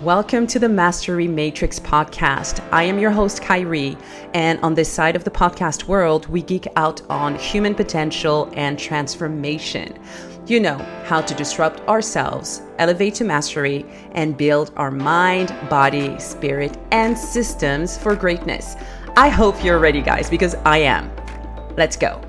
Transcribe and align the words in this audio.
Welcome 0.00 0.48
to 0.48 0.58
the 0.58 0.68
Mastery 0.68 1.28
Matrix 1.28 1.78
podcast. 1.78 2.62
I 2.72 2.82
am 2.82 2.98
your 2.98 3.12
host, 3.12 3.40
Khiry, 3.40 3.96
and 4.34 4.58
on 4.60 4.74
this 4.74 4.92
side 4.92 5.14
of 5.14 5.22
the 5.22 5.30
podcast 5.30 5.84
world, 5.84 6.26
we 6.26 6.42
geek 6.42 6.66
out 6.74 7.00
on 7.08 7.36
human 7.36 7.76
potential 7.76 8.52
and 8.54 8.76
transformation. 8.76 9.96
You 10.46 10.58
know 10.58 10.78
how 11.04 11.20
to 11.20 11.32
disrupt 11.34 11.80
ourselves, 11.88 12.60
elevate 12.78 13.14
to 13.14 13.24
mastery, 13.24 13.86
and 14.12 14.36
build 14.36 14.72
our 14.76 14.90
mind, 14.90 15.54
body, 15.70 16.18
spirit, 16.18 16.76
and 16.90 17.16
systems 17.16 17.96
for 17.96 18.16
greatness. 18.16 18.74
I 19.16 19.28
hope 19.28 19.62
you're 19.62 19.78
ready, 19.78 20.02
guys, 20.02 20.28
because 20.28 20.56
I 20.66 20.78
am. 20.78 21.08
Let's 21.76 21.96
go. 21.96 22.20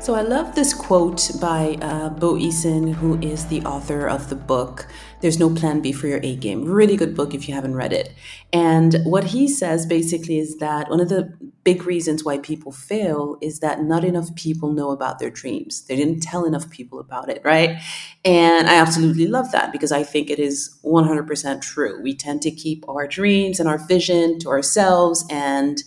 So 0.00 0.14
I 0.14 0.22
love 0.22 0.54
this 0.54 0.72
quote 0.72 1.32
by 1.38 1.76
uh, 1.82 2.08
Bo 2.08 2.36
Eason, 2.36 2.94
who 2.94 3.18
is 3.20 3.44
the 3.46 3.60
author 3.66 4.08
of 4.08 4.30
the 4.30 4.36
book 4.36 4.86
There's 5.20 5.38
No 5.38 5.52
Plan 5.52 5.80
B 5.80 5.90
for 5.92 6.06
Your 6.06 6.20
A 6.22 6.36
Game. 6.36 6.64
Really 6.64 6.96
good 6.96 7.16
book 7.16 7.34
if 7.34 7.48
you 7.48 7.54
haven't 7.54 7.74
read 7.74 7.92
it. 7.92 8.14
And 8.52 8.96
what 9.04 9.24
he 9.24 9.48
says 9.48 9.84
basically 9.84 10.38
is 10.38 10.58
that 10.58 10.88
one 10.88 11.00
of 11.00 11.08
the 11.08 11.36
big 11.64 11.84
reasons 11.84 12.24
why 12.24 12.38
people 12.38 12.70
fail 12.70 13.36
is 13.42 13.58
that 13.58 13.82
not 13.82 14.04
enough 14.04 14.34
people 14.36 14.72
know 14.72 14.90
about 14.90 15.18
their 15.18 15.30
dreams. 15.30 15.82
They 15.86 15.96
didn't 15.96 16.20
tell 16.20 16.44
enough 16.44 16.70
people 16.70 17.00
about 17.00 17.28
it, 17.28 17.42
right? 17.44 17.82
And 18.24 18.68
I 18.68 18.76
absolutely 18.76 19.26
love 19.26 19.50
that 19.52 19.72
because 19.72 19.90
I 19.90 20.04
think 20.04 20.30
it 20.30 20.38
is 20.38 20.78
100% 20.84 21.60
true. 21.62 22.00
We 22.00 22.14
tend 22.14 22.42
to 22.42 22.50
keep 22.50 22.88
our 22.88 23.06
dreams 23.08 23.58
and 23.58 23.68
our 23.68 23.78
vision 23.78 24.38
to 24.40 24.48
ourselves 24.48 25.24
and 25.30 25.82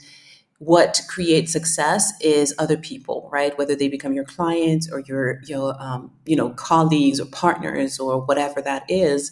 what 0.62 1.02
creates 1.10 1.52
success 1.52 2.14
is 2.22 2.54
other 2.60 2.78
people, 2.78 3.28
right? 3.34 3.58
Whether 3.58 3.76
they 3.76 3.88
become 3.88 4.14
your 4.14 4.26
clients 4.26 4.88
or 4.92 5.00
your 5.00 5.42
your 5.48 5.76
um, 5.82 6.12
you 6.28 6.36
know 6.36 6.52
colleagues 6.52 7.20
or 7.20 7.26
partners 7.26 8.00
or 8.00 8.22
whatever 8.22 8.62
that 8.62 8.84
is, 8.88 9.32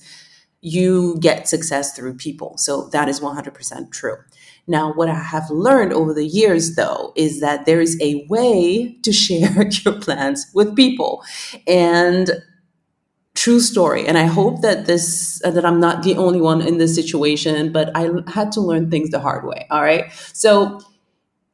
you 0.62 1.18
get 1.20 1.48
success 1.48 1.96
through 1.96 2.16
people. 2.16 2.58
So 2.58 2.90
that 2.94 3.08
is 3.08 3.20
100% 3.20 3.92
true. 3.92 4.18
Now, 4.66 4.92
what 4.92 5.08
I 5.08 5.14
have 5.14 5.48
learned 5.52 5.94
over 5.94 6.16
the 6.16 6.26
years, 6.26 6.76
though, 6.76 7.14
is 7.16 7.42
that 7.42 7.68
there 7.68 7.80
is 7.80 7.96
a 8.02 8.26
way 8.28 8.98
to 9.04 9.14
share 9.14 9.70
your 9.86 10.02
plans 10.02 10.48
with 10.56 10.76
people, 10.76 11.24
and 11.68 12.32
true 13.36 13.60
story 13.60 14.06
and 14.06 14.18
i 14.18 14.26
hope 14.26 14.62
that 14.62 14.86
this 14.86 15.42
uh, 15.46 15.52
that 15.52 15.64
i'm 15.64 15.80
not 15.80 16.04
the 16.04 16.16
only 16.18 16.42
one 16.42 16.62
in 16.62 16.78
this 16.78 16.94
situation 16.94 17.72
but 17.72 17.90
i 17.96 18.10
had 18.28 18.52
to 18.52 18.60
learn 18.60 18.90
things 18.92 19.12
the 19.12 19.20
hard 19.20 19.46
way 19.46 19.66
all 19.72 19.82
right 19.82 20.12
so 20.34 20.82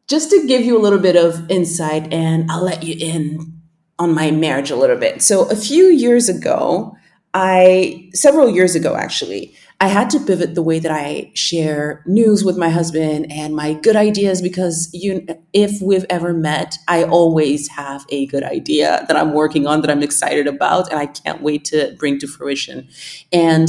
just 0.08 0.30
to 0.30 0.46
give 0.48 0.64
you 0.64 0.78
a 0.78 0.82
little 0.82 1.00
bit 1.00 1.16
of 1.16 1.50
insight, 1.50 2.12
and 2.14 2.50
I'll 2.52 2.64
let 2.64 2.84
you 2.84 2.96
in 3.00 3.62
on 3.98 4.14
my 4.14 4.32
marriage 4.32 4.72
a 4.72 4.76
little 4.76 4.98
bit. 4.98 5.22
So, 5.22 5.50
a 5.50 5.56
few 5.56 5.86
years 5.86 6.30
ago, 6.30 6.96
I, 7.34 8.10
several 8.14 8.50
years 8.50 8.76
ago 8.76 8.96
actually, 8.96 9.56
I 9.82 9.88
had 9.88 10.10
to 10.12 10.20
pivot 10.22 10.56
the 10.56 10.64
way 10.64 10.80
that 10.80 10.92
I 10.92 11.32
share 11.34 12.02
news 12.06 12.46
with 12.46 12.58
my 12.58 12.70
husband 12.70 13.30
and 13.30 13.54
my 13.54 13.74
good 13.74 13.98
ideas 13.98 14.42
because 14.42 14.90
you 14.94 15.28
if 15.52 15.82
we've 15.82 16.06
ever 16.10 16.34
met, 16.34 16.78
I 16.88 17.04
always 17.04 17.68
have 17.70 18.06
a 18.10 18.26
good 18.28 18.44
idea 18.44 19.04
that 19.08 19.18
I'm 19.18 19.34
working 19.34 19.68
on 19.68 19.82
that 19.82 19.92
I'm 19.92 20.02
excited 20.02 20.48
about 20.48 20.90
and 20.90 20.98
I 20.98 21.08
can't 21.08 21.42
wait 21.42 21.66
to 21.66 21.94
bring 22.00 22.20
to 22.20 22.28
fruition. 22.28 22.88
And 23.34 23.68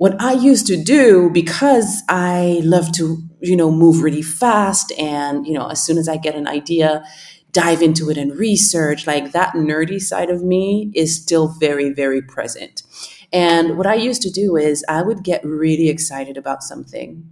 what 0.00 0.18
I 0.20 0.32
used 0.32 0.66
to 0.68 0.82
do 0.82 1.28
because 1.28 2.02
I 2.08 2.60
love 2.64 2.90
to 2.92 3.18
you 3.40 3.56
know, 3.56 3.70
move 3.70 4.02
really 4.02 4.22
fast. 4.22 4.92
And, 4.98 5.46
you 5.46 5.54
know, 5.54 5.68
as 5.68 5.82
soon 5.82 5.98
as 5.98 6.08
I 6.08 6.16
get 6.16 6.34
an 6.34 6.46
idea, 6.46 7.04
dive 7.52 7.82
into 7.82 8.10
it 8.10 8.16
and 8.16 8.36
research, 8.38 9.06
like 9.06 9.32
that 9.32 9.54
nerdy 9.54 10.00
side 10.00 10.30
of 10.30 10.42
me 10.42 10.90
is 10.94 11.20
still 11.20 11.48
very, 11.58 11.92
very 11.92 12.22
present. 12.22 12.82
And 13.32 13.76
what 13.76 13.86
I 13.86 13.94
used 13.94 14.22
to 14.22 14.30
do 14.30 14.56
is 14.56 14.84
I 14.88 15.02
would 15.02 15.22
get 15.22 15.44
really 15.44 15.88
excited 15.88 16.36
about 16.36 16.62
something. 16.62 17.28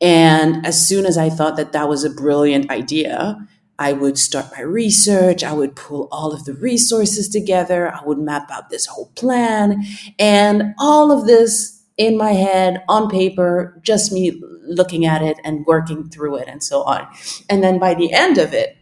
And 0.00 0.64
as 0.64 0.86
soon 0.86 1.04
as 1.04 1.18
I 1.18 1.30
thought 1.30 1.56
that 1.56 1.72
that 1.72 1.88
was 1.88 2.04
a 2.04 2.10
brilliant 2.10 2.70
idea, 2.70 3.36
I 3.78 3.92
would 3.92 4.18
start 4.18 4.46
my 4.54 4.62
research. 4.62 5.42
I 5.42 5.52
would 5.52 5.74
pull 5.74 6.08
all 6.12 6.32
of 6.32 6.44
the 6.44 6.54
resources 6.54 7.28
together. 7.28 7.92
I 7.94 8.02
would 8.04 8.18
map 8.18 8.50
out 8.50 8.68
this 8.68 8.86
whole 8.86 9.10
plan. 9.16 9.82
And 10.18 10.74
all 10.78 11.10
of 11.10 11.26
this 11.26 11.79
in 12.00 12.16
my 12.16 12.32
head 12.32 12.82
on 12.88 13.10
paper, 13.10 13.78
just 13.82 14.10
me 14.10 14.42
looking 14.62 15.04
at 15.04 15.20
it 15.20 15.38
and 15.44 15.66
working 15.66 16.08
through 16.08 16.36
it 16.36 16.48
and 16.48 16.64
so 16.64 16.82
on. 16.84 17.06
And 17.50 17.62
then 17.62 17.78
by 17.78 17.92
the 17.92 18.10
end 18.10 18.38
of 18.38 18.54
it, 18.54 18.78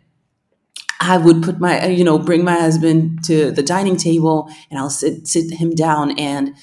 I 1.01 1.19
would 1.19 1.43
put 1.43 1.59
my, 1.59 1.87
you 1.87 2.05
know, 2.05 2.17
bring 2.21 2.45
my 2.45 2.55
husband 2.55 3.25
to 3.25 3.51
the 3.51 3.63
dining 3.63 3.97
table 3.97 4.49
and 4.71 4.79
I'll 4.79 4.89
sit, 4.89 5.27
sit 5.27 5.51
him 5.51 5.75
down 5.75 6.17
and 6.17 6.55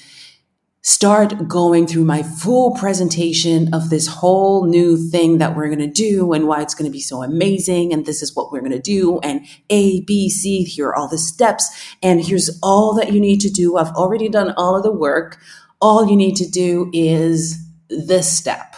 start 0.80 1.46
going 1.46 1.86
through 1.86 2.04
my 2.04 2.22
full 2.22 2.74
presentation 2.74 3.74
of 3.74 3.90
this 3.90 4.06
whole 4.06 4.66
new 4.66 4.96
thing 4.96 5.36
that 5.38 5.54
we're 5.54 5.66
going 5.66 5.78
to 5.78 5.86
do 5.86 6.32
and 6.32 6.46
why 6.46 6.62
it's 6.62 6.74
going 6.74 6.88
to 6.88 6.92
be 6.92 7.00
so 7.00 7.22
amazing. 7.22 7.92
And 7.92 8.06
this 8.06 8.22
is 8.22 8.34
what 8.34 8.50
we're 8.50 8.60
going 8.60 8.72
to 8.72 8.78
do. 8.78 9.18
And 9.18 9.44
A, 9.68 10.00
B, 10.02 10.30
C, 10.30 10.62
here 10.62 10.88
are 10.88 10.96
all 10.96 11.08
the 11.08 11.18
steps. 11.18 11.94
And 12.02 12.24
here's 12.24 12.58
all 12.62 12.94
that 12.94 13.12
you 13.12 13.20
need 13.20 13.40
to 13.40 13.50
do. 13.50 13.76
I've 13.76 13.94
already 13.94 14.30
done 14.30 14.54
all 14.56 14.74
of 14.74 14.84
the 14.84 14.92
work. 14.92 15.38
All 15.80 16.08
you 16.08 16.16
need 16.16 16.36
to 16.36 16.48
do 16.48 16.90
is 16.92 17.58
this 17.88 18.30
step. 18.30 18.76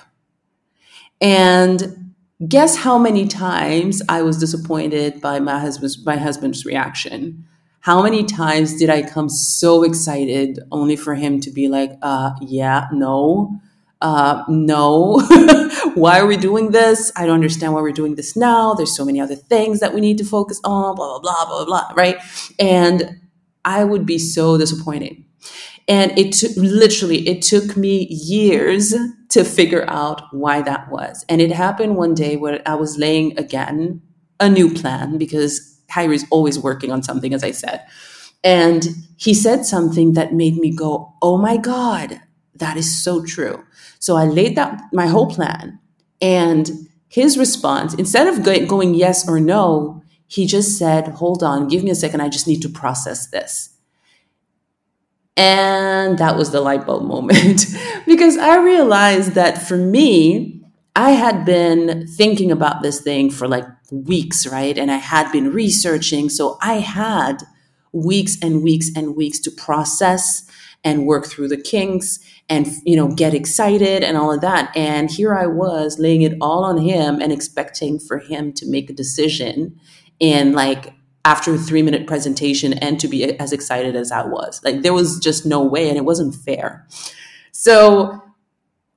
And 1.21 2.15
guess 2.47 2.77
how 2.77 2.99
many 2.99 3.27
times 3.27 4.03
I 4.09 4.23
was 4.23 4.39
disappointed 4.39 5.21
by 5.21 5.41
my 5.41 5.59
husband's 5.59 6.05
my 6.05 6.17
husband's 6.17 6.65
reaction? 6.65 7.45
How 7.81 8.03
many 8.03 8.25
times 8.25 8.77
did 8.77 8.91
I 8.91 9.03
come 9.03 9.29
so 9.29 9.83
excited 9.83 10.59
only 10.71 10.97
for 10.97 11.15
him 11.15 11.41
to 11.41 11.51
be 11.51 11.69
like, 11.69 11.93
uh, 12.03 12.33
yeah, 12.41 12.89
no, 12.93 13.61
uh, 14.01 14.45
no. 14.49 15.21
why 15.95 16.19
are 16.21 16.27
we 16.27 16.37
doing 16.37 16.71
this? 16.71 17.11
I 17.17 17.27
don't 17.27 17.37
understand 17.37 17.75
why 17.75 17.81
we're 17.81 17.93
doing 17.93 18.17
this 18.17 18.37
now. 18.37 18.75
There's 18.75 18.95
so 18.95 19.05
many 19.05 19.21
other 19.21 19.37
things 19.37 19.81
that 19.81 19.95
we 19.95 20.01
need 20.01 20.19
to 20.19 20.25
focus 20.25 20.61
on, 20.65 20.97
blah, 20.97 21.19
blah, 21.19 21.21
blah, 21.21 21.47
blah, 21.47 21.65
blah, 21.65 21.93
right? 21.97 22.17
And 22.59 23.21
I 23.65 23.85
would 23.85 24.07
be 24.07 24.19
so 24.19 24.59
disappointed. 24.59 25.17
And 25.89 26.17
it 26.19 26.33
took 26.33 26.55
literally, 26.57 27.27
it 27.27 27.41
took 27.41 27.77
me 27.77 28.07
years 28.11 28.95
to 29.31 29.45
figure 29.45 29.89
out 29.89 30.23
why 30.33 30.61
that 30.63 30.91
was. 30.91 31.25
And 31.29 31.41
it 31.41 31.51
happened 31.51 31.97
one 31.97 32.15
day 32.15 32.37
where 32.37 32.61
I 32.67 32.75
was 32.75 32.99
laying 32.99 33.39
again 33.39 34.03
a 34.39 34.49
new 34.51 34.73
plan 34.73 35.17
because 35.19 35.77
is 35.97 36.27
always 36.31 36.59
working 36.59 36.93
on 36.93 37.03
something, 37.03 37.35
as 37.35 37.43
I 37.43 37.51
said. 37.51 37.85
And 38.45 38.87
he 39.17 39.35
said 39.35 39.65
something 39.65 40.13
that 40.13 40.33
made 40.33 40.57
me 40.57 40.71
go, 40.75 41.13
Oh 41.23 41.39
my 41.39 41.57
God, 41.57 42.21
that 42.55 42.77
is 42.77 43.03
so 43.03 43.25
true. 43.25 43.65
So 43.99 44.17
I 44.17 44.27
laid 44.27 44.57
that 44.57 44.81
my 44.93 45.07
whole 45.07 45.27
plan. 45.27 45.79
And 46.21 46.71
his 47.09 47.39
response, 47.39 47.95
instead 47.95 48.29
of 48.29 48.45
going 48.69 48.95
yes 48.95 49.29
or 49.29 49.41
no, 49.41 50.03
he 50.27 50.47
just 50.47 50.79
said, 50.79 51.09
Hold 51.09 51.43
on, 51.43 51.69
give 51.69 51.83
me 51.83 51.91
a 51.91 51.97
second. 51.97 52.21
I 52.21 52.29
just 52.29 52.47
need 52.47 52.63
to 52.63 52.69
process 52.69 53.29
this. 53.31 53.71
And 55.39 56.19
that 56.19 56.37
was 56.37 56.51
the 56.51 56.61
light 56.61 56.85
bulb 56.85 57.05
moment 57.07 57.67
because 58.07 58.37
I 58.37 58.57
realized 58.57 59.33
that 59.33 59.63
for 59.63 59.77
me, 59.77 60.63
I 60.97 61.13
had 61.13 61.45
been 61.45 62.09
thinking 62.09 62.51
about 62.51 62.83
this 62.83 63.01
thing 63.01 63.31
for 63.31 63.47
like 63.47 63.65
weeks, 63.93 64.47
right? 64.49 64.77
And 64.77 64.91
I 64.91 64.97
had 64.97 65.31
been 65.31 65.53
researching. 65.53 66.29
So 66.29 66.59
I 66.61 66.75
had 66.75 67.45
weeks 67.93 68.37
and 68.43 68.65
weeks 68.65 68.91
and 68.97 69.15
weeks 69.15 69.39
to 69.41 69.51
process 69.53 70.45
and 70.85 71.07
work 71.07 71.27
through 71.27 71.49
the 71.49 71.61
kinks 71.61 72.19
and 72.49 72.69
you 72.85 72.97
know 72.97 73.09
get 73.09 73.35
excited 73.35 74.05
and 74.05 74.17
all 74.17 74.33
of 74.33 74.41
that 74.41 74.75
and 74.77 75.11
here 75.11 75.35
i 75.35 75.47
was 75.47 75.99
laying 75.99 76.23
it 76.23 76.37
all 76.41 76.65
on 76.65 76.79
him 76.79 77.21
and 77.21 77.33
expecting 77.33 77.99
for 77.99 78.19
him 78.19 78.53
to 78.53 78.67
make 78.67 78.89
a 78.89 78.93
decision 78.93 79.79
in 80.21 80.53
like 80.53 80.95
after 81.29 81.53
a 81.53 81.59
three 81.59 81.83
minute 81.83 82.07
presentation 82.07 82.73
and 82.73 82.99
to 82.99 83.07
be 83.07 83.39
as 83.39 83.53
excited 83.53 83.95
as 83.95 84.11
I 84.11 84.25
was. 84.25 84.63
Like 84.65 84.81
there 84.81 84.95
was 84.95 85.19
just 85.19 85.45
no 85.45 85.63
way 85.63 85.87
and 85.91 85.99
it 85.99 86.07
wasn't 86.07 86.35
fair. 86.35 86.87
So 87.53 88.23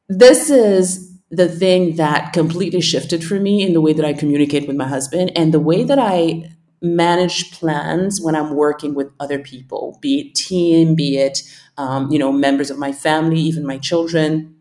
this 0.07 0.49
is 0.49 1.11
the 1.29 1.49
thing 1.49 1.97
that 1.97 2.31
completely 2.31 2.79
shifted 2.79 3.21
for 3.21 3.35
me 3.35 3.61
in 3.63 3.73
the 3.73 3.81
way 3.81 3.91
that 3.91 4.05
I 4.05 4.13
communicate 4.13 4.65
with 4.65 4.77
my 4.77 4.87
husband 4.87 5.33
and 5.35 5.53
the 5.53 5.59
way 5.59 5.83
that 5.83 5.99
I 5.99 6.49
manage 6.81 7.51
plans 7.51 8.21
when 8.21 8.35
I'm 8.35 8.55
working 8.55 8.95
with 8.95 9.11
other 9.19 9.37
people, 9.37 9.99
be 10.01 10.21
it 10.21 10.35
team, 10.35 10.95
be 10.95 11.17
it 11.17 11.43
um, 11.77 12.09
you 12.11 12.19
know 12.19 12.31
members 12.31 12.69
of 12.69 12.77
my 12.77 12.93
family, 12.93 13.39
even 13.41 13.65
my 13.65 13.77
children. 13.77 14.55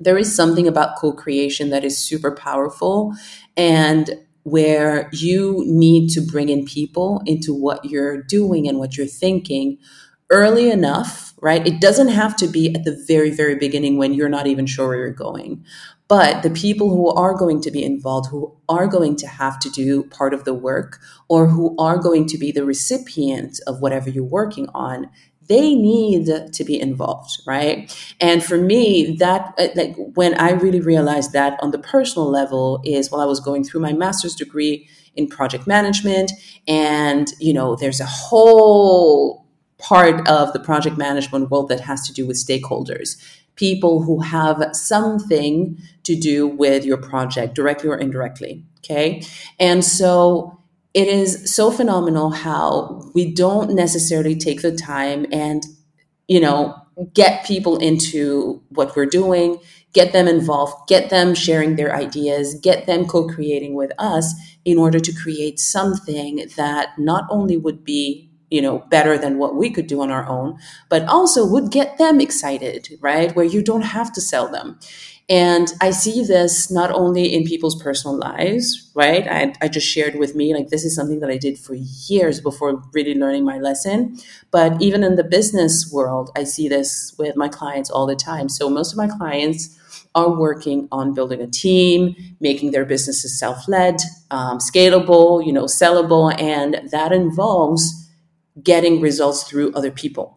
There 0.00 0.18
is 0.18 0.34
something 0.34 0.66
about 0.66 0.96
co-creation 0.98 1.70
that 1.70 1.84
is 1.84 1.96
super 1.96 2.32
powerful, 2.32 3.14
and 3.56 4.10
where 4.44 5.08
you 5.12 5.64
need 5.66 6.10
to 6.10 6.20
bring 6.20 6.48
in 6.48 6.64
people 6.64 7.22
into 7.26 7.54
what 7.54 7.84
you're 7.84 8.22
doing 8.22 8.68
and 8.68 8.78
what 8.78 8.96
you're 8.96 9.06
thinking 9.06 9.78
early 10.30 10.70
enough, 10.70 11.34
right? 11.40 11.66
It 11.66 11.80
doesn't 11.80 12.08
have 12.08 12.36
to 12.36 12.46
be 12.46 12.74
at 12.74 12.84
the 12.84 13.02
very, 13.06 13.30
very 13.30 13.56
beginning 13.56 13.98
when 13.98 14.14
you're 14.14 14.28
not 14.28 14.46
even 14.46 14.66
sure 14.66 14.88
where 14.88 14.98
you're 14.98 15.10
going. 15.10 15.64
But 16.08 16.42
the 16.42 16.50
people 16.50 16.90
who 16.90 17.08
are 17.08 17.34
going 17.34 17.62
to 17.62 17.70
be 17.70 17.82
involved, 17.82 18.28
who 18.28 18.54
are 18.68 18.86
going 18.86 19.16
to 19.16 19.26
have 19.26 19.58
to 19.60 19.70
do 19.70 20.04
part 20.04 20.34
of 20.34 20.44
the 20.44 20.52
work, 20.52 21.00
or 21.28 21.46
who 21.46 21.74
are 21.78 21.96
going 21.96 22.26
to 22.26 22.38
be 22.38 22.52
the 22.52 22.64
recipient 22.64 23.58
of 23.66 23.80
whatever 23.80 24.10
you're 24.10 24.24
working 24.24 24.68
on, 24.74 25.08
they 25.48 25.74
need 25.74 26.52
to 26.52 26.64
be 26.64 26.80
involved, 26.80 27.40
right? 27.46 27.94
And 28.20 28.42
for 28.42 28.56
me, 28.56 29.16
that 29.18 29.54
uh, 29.58 29.68
like 29.74 29.94
when 29.96 30.34
I 30.34 30.50
really 30.50 30.80
realized 30.80 31.32
that 31.32 31.58
on 31.62 31.70
the 31.70 31.78
personal 31.78 32.28
level 32.28 32.80
is 32.84 33.10
while 33.10 33.20
I 33.20 33.26
was 33.26 33.40
going 33.40 33.64
through 33.64 33.80
my 33.80 33.92
master's 33.92 34.34
degree 34.34 34.88
in 35.16 35.28
project 35.28 35.66
management, 35.66 36.32
and 36.66 37.28
you 37.38 37.52
know, 37.52 37.76
there's 37.76 38.00
a 38.00 38.06
whole 38.06 39.44
part 39.78 40.26
of 40.28 40.52
the 40.52 40.60
project 40.60 40.96
management 40.96 41.50
world 41.50 41.68
that 41.68 41.80
has 41.80 42.06
to 42.06 42.12
do 42.12 42.26
with 42.26 42.36
stakeholders 42.36 43.16
people 43.56 44.02
who 44.02 44.20
have 44.20 44.70
something 44.72 45.78
to 46.02 46.16
do 46.16 46.46
with 46.46 46.84
your 46.84 46.96
project 46.96 47.54
directly 47.54 47.88
or 47.88 47.96
indirectly 47.96 48.64
okay 48.78 49.22
and 49.58 49.84
so 49.84 50.58
it 50.94 51.08
is 51.08 51.52
so 51.52 51.70
phenomenal 51.70 52.30
how 52.30 53.10
we 53.14 53.32
don't 53.32 53.74
necessarily 53.74 54.36
take 54.36 54.62
the 54.62 54.72
time 54.74 55.26
and 55.32 55.64
you 56.28 56.40
know 56.40 56.74
get 57.12 57.44
people 57.44 57.76
into 57.78 58.62
what 58.70 58.94
we're 58.96 59.06
doing 59.06 59.58
get 59.92 60.12
them 60.12 60.28
involved 60.28 60.74
get 60.88 61.10
them 61.10 61.34
sharing 61.34 61.76
their 61.76 61.94
ideas 61.94 62.54
get 62.62 62.86
them 62.86 63.06
co-creating 63.06 63.74
with 63.74 63.92
us 63.98 64.34
in 64.64 64.78
order 64.78 65.00
to 65.00 65.12
create 65.12 65.58
something 65.58 66.46
that 66.56 66.90
not 66.98 67.24
only 67.30 67.56
would 67.56 67.84
be 67.84 68.30
you 68.50 68.62
know 68.62 68.78
better 68.90 69.18
than 69.18 69.38
what 69.38 69.56
we 69.56 69.70
could 69.70 69.88
do 69.88 70.00
on 70.00 70.10
our 70.12 70.26
own 70.28 70.56
but 70.88 71.02
also 71.08 71.44
would 71.46 71.70
get 71.72 71.98
them 71.98 72.20
excited 72.20 72.88
right? 73.00 73.34
Where 73.34 73.44
you 73.44 73.62
don't 73.62 73.82
have 73.82 74.12
to 74.12 74.20
sell 74.20 74.48
them 74.50 74.78
and 75.28 75.72
I 75.80 75.90
see 75.90 76.22
this 76.22 76.70
not 76.70 76.90
only 76.90 77.32
in 77.34 77.44
people's 77.44 77.80
personal 77.82 78.16
lives, 78.18 78.90
right? 78.94 79.26
I, 79.26 79.54
I 79.62 79.68
just 79.68 79.86
shared 79.86 80.16
with 80.16 80.34
me, 80.34 80.54
like, 80.54 80.68
this 80.68 80.84
is 80.84 80.94
something 80.94 81.20
that 81.20 81.30
I 81.30 81.38
did 81.38 81.58
for 81.58 81.74
years 81.74 82.40
before 82.40 82.82
really 82.92 83.14
learning 83.14 83.44
my 83.44 83.58
lesson. 83.58 84.18
But 84.50 84.82
even 84.82 85.02
in 85.02 85.16
the 85.16 85.24
business 85.24 85.90
world, 85.90 86.30
I 86.36 86.44
see 86.44 86.68
this 86.68 87.14
with 87.18 87.36
my 87.36 87.48
clients 87.48 87.90
all 87.90 88.06
the 88.06 88.16
time. 88.16 88.48
So 88.50 88.68
most 88.68 88.92
of 88.92 88.98
my 88.98 89.08
clients 89.08 89.78
are 90.14 90.30
working 90.30 90.88
on 90.92 91.14
building 91.14 91.40
a 91.40 91.46
team, 91.46 92.14
making 92.40 92.70
their 92.70 92.84
businesses 92.84 93.38
self-led, 93.38 93.96
um, 94.30 94.58
scalable, 94.58 95.44
you 95.44 95.52
know, 95.52 95.64
sellable, 95.64 96.38
and 96.40 96.88
that 96.90 97.12
involves 97.12 98.08
getting 98.62 99.00
results 99.00 99.42
through 99.44 99.72
other 99.72 99.90
people. 99.90 100.33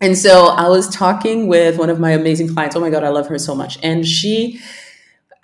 And 0.00 0.16
so 0.16 0.48
I 0.48 0.68
was 0.68 0.88
talking 0.88 1.48
with 1.48 1.76
one 1.76 1.90
of 1.90 1.98
my 1.98 2.12
amazing 2.12 2.52
clients. 2.52 2.76
Oh 2.76 2.80
my 2.80 2.90
God, 2.90 3.02
I 3.02 3.08
love 3.08 3.26
her 3.28 3.38
so 3.38 3.54
much. 3.54 3.78
And 3.82 4.06
she 4.06 4.60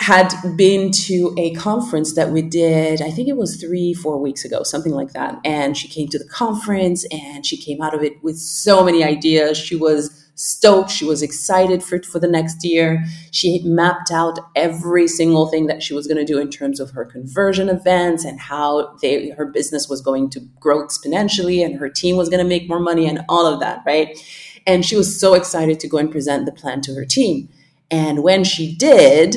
had 0.00 0.32
been 0.56 0.90
to 0.90 1.34
a 1.38 1.54
conference 1.54 2.14
that 2.14 2.30
we 2.30 2.42
did, 2.42 3.00
I 3.00 3.10
think 3.10 3.28
it 3.28 3.36
was 3.36 3.56
three, 3.56 3.94
four 3.94 4.18
weeks 4.18 4.44
ago, 4.44 4.62
something 4.62 4.92
like 4.92 5.12
that. 5.12 5.38
And 5.44 5.76
she 5.76 5.88
came 5.88 6.08
to 6.08 6.18
the 6.18 6.26
conference 6.26 7.04
and 7.10 7.46
she 7.46 7.56
came 7.56 7.80
out 7.80 7.94
of 7.94 8.02
it 8.02 8.22
with 8.22 8.36
so 8.36 8.84
many 8.84 9.02
ideas. 9.02 9.56
She 9.56 9.76
was 9.76 10.23
stoked. 10.34 10.90
She 10.90 11.04
was 11.04 11.22
excited 11.22 11.82
for, 11.82 12.02
for 12.02 12.18
the 12.18 12.28
next 12.28 12.64
year. 12.64 13.04
She 13.30 13.62
mapped 13.64 14.10
out 14.10 14.38
every 14.54 15.06
single 15.06 15.46
thing 15.46 15.66
that 15.66 15.82
she 15.82 15.94
was 15.94 16.06
going 16.06 16.18
to 16.18 16.24
do 16.24 16.38
in 16.38 16.50
terms 16.50 16.80
of 16.80 16.90
her 16.92 17.04
conversion 17.04 17.68
events 17.68 18.24
and 18.24 18.40
how 18.40 18.96
they, 19.00 19.30
her 19.30 19.46
business 19.46 19.88
was 19.88 20.00
going 20.00 20.30
to 20.30 20.40
grow 20.60 20.82
exponentially 20.84 21.64
and 21.64 21.78
her 21.78 21.88
team 21.88 22.16
was 22.16 22.28
going 22.28 22.42
to 22.42 22.48
make 22.48 22.68
more 22.68 22.80
money 22.80 23.06
and 23.06 23.20
all 23.28 23.46
of 23.46 23.60
that, 23.60 23.82
right? 23.86 24.18
And 24.66 24.84
she 24.84 24.96
was 24.96 25.20
so 25.20 25.34
excited 25.34 25.78
to 25.80 25.88
go 25.88 25.98
and 25.98 26.10
present 26.10 26.46
the 26.46 26.52
plan 26.52 26.80
to 26.82 26.94
her 26.94 27.04
team. 27.04 27.48
And 27.90 28.22
when 28.22 28.44
she 28.44 28.74
did, 28.74 29.36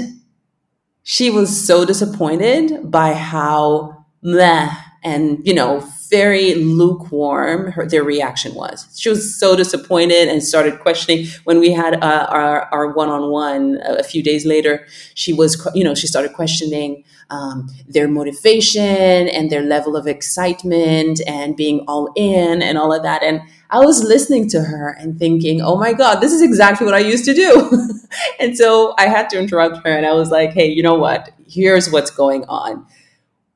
she 1.03 1.29
was 1.29 1.65
so 1.65 1.85
disappointed 1.85 2.89
by 2.89 3.13
how 3.13 4.05
meh 4.21 4.69
and, 5.03 5.45
you 5.45 5.53
know, 5.53 5.79
very 6.09 6.55
lukewarm 6.55 7.71
her, 7.71 7.85
their 7.85 8.03
reaction 8.03 8.53
was. 8.53 8.87
She 8.97 9.09
was 9.09 9.37
so 9.39 9.55
disappointed 9.55 10.27
and 10.27 10.43
started 10.43 10.79
questioning. 10.79 11.27
When 11.43 11.59
we 11.59 11.71
had 11.71 12.03
uh, 12.03 12.27
our, 12.29 12.61
our 12.73 12.93
one-on-one 12.93 13.79
a 13.83 14.03
few 14.03 14.23
days 14.23 14.45
later, 14.45 14.85
she 15.13 15.33
was, 15.33 15.67
you 15.73 15.83
know, 15.83 15.95
she 15.95 16.07
started 16.07 16.33
questioning 16.33 17.03
um, 17.29 17.69
their 17.87 18.07
motivation 18.07 19.27
and 19.27 19.49
their 19.49 19.61
level 19.61 19.95
of 19.95 20.07
excitement 20.07 21.21
and 21.27 21.55
being 21.55 21.83
all 21.87 22.11
in 22.15 22.61
and 22.61 22.77
all 22.77 22.93
of 22.93 23.03
that. 23.03 23.23
And 23.23 23.41
I 23.69 23.79
was 23.79 24.03
listening 24.03 24.49
to 24.49 24.61
her 24.61 24.95
and 24.99 25.19
thinking, 25.19 25.61
oh 25.61 25.75
my 25.77 25.93
God, 25.93 26.21
this 26.21 26.31
is 26.31 26.41
exactly 26.41 26.85
what 26.85 26.95
I 26.95 26.99
used 26.99 27.25
to 27.25 27.33
do. 27.33 27.89
and 28.39 28.57
so 28.57 28.93
I 28.97 29.07
had 29.07 29.29
to 29.31 29.39
interrupt 29.39 29.85
her 29.85 29.91
and 29.91 30.05
I 30.05 30.13
was 30.13 30.31
like, 30.31 30.51
hey, 30.51 30.67
you 30.67 30.83
know 30.83 30.95
what? 30.95 31.31
Here's 31.47 31.91
what's 31.91 32.11
going 32.11 32.45
on. 32.45 32.85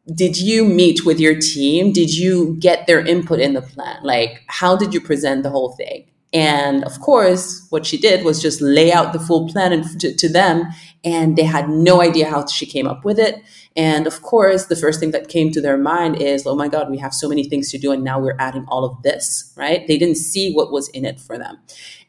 Did 0.07 0.37
you 0.37 0.65
meet 0.65 1.05
with 1.05 1.19
your 1.19 1.39
team? 1.39 1.93
Did 1.93 2.15
you 2.15 2.55
get 2.59 2.87
their 2.87 3.05
input 3.05 3.39
in 3.39 3.53
the 3.53 3.61
plan? 3.61 3.99
Like, 4.03 4.43
how 4.47 4.75
did 4.75 4.93
you 4.93 5.01
present 5.01 5.43
the 5.43 5.51
whole 5.51 5.73
thing? 5.73 6.07
And 6.33 6.83
of 6.85 6.99
course, 7.01 7.67
what 7.69 7.85
she 7.85 7.97
did 7.97 8.23
was 8.23 8.41
just 8.41 8.61
lay 8.61 8.91
out 8.91 9.11
the 9.11 9.19
full 9.19 9.49
plan 9.49 9.83
to, 9.99 10.15
to, 10.15 10.29
them, 10.29 10.63
and 11.03 11.35
they 11.35 11.43
had 11.43 11.69
no 11.69 12.01
idea 12.01 12.29
how 12.29 12.45
she 12.47 12.65
came 12.65 12.87
up 12.87 13.03
with 13.03 13.19
it. 13.19 13.35
And 13.75 14.07
of 14.07 14.21
course, 14.21 14.65
the 14.65 14.77
first 14.77 14.99
thing 14.99 15.11
that 15.11 15.27
came 15.27 15.51
to 15.51 15.61
their 15.61 15.77
mind 15.77 16.21
is, 16.21 16.47
oh 16.47 16.55
my 16.55 16.69
God, 16.69 16.89
we 16.89 16.97
have 16.99 17.13
so 17.13 17.27
many 17.27 17.43
things 17.43 17.69
to 17.71 17.77
do, 17.77 17.91
and 17.91 18.03
now 18.03 18.19
we're 18.19 18.37
adding 18.39 18.65
all 18.69 18.85
of 18.85 19.01
this, 19.03 19.53
right? 19.57 19.85
They 19.87 19.97
didn't 19.97 20.17
see 20.17 20.53
what 20.53 20.71
was 20.71 20.87
in 20.89 21.03
it 21.03 21.19
for 21.19 21.37
them. 21.37 21.59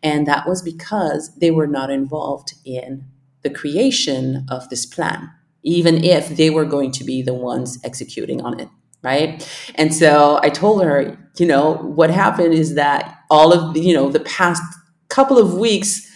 And 0.04 0.26
that 0.28 0.48
was 0.48 0.62
because 0.62 1.34
they 1.36 1.50
were 1.50 1.66
not 1.66 1.90
involved 1.90 2.54
in 2.64 3.06
the 3.42 3.50
creation 3.50 4.46
of 4.48 4.68
this 4.68 4.86
plan, 4.86 5.30
even 5.62 6.02
if 6.02 6.36
they 6.36 6.50
were 6.50 6.64
going 6.64 6.90
to 6.90 7.04
be 7.04 7.22
the 7.22 7.34
ones 7.34 7.78
executing 7.84 8.40
on 8.42 8.58
it 8.60 8.68
right? 9.02 9.46
And 9.74 9.92
so 9.94 10.38
i 10.42 10.48
told 10.48 10.84
her 10.84 11.18
you 11.38 11.46
know 11.46 11.74
what 11.74 12.10
happened 12.10 12.54
is 12.54 12.74
that 12.74 13.18
all 13.30 13.52
of 13.52 13.76
you 13.76 13.94
know 13.94 14.10
the 14.10 14.20
past 14.20 14.62
couple 15.08 15.38
of 15.38 15.54
weeks 15.54 16.08